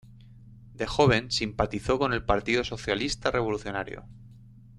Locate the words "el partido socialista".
2.13-3.29